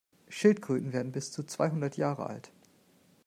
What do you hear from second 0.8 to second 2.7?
werden bis zu zweihundert Jahre alt.